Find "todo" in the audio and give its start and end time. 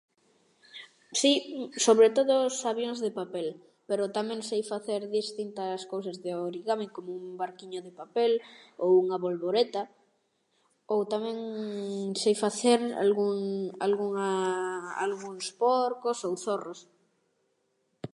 2.17-2.33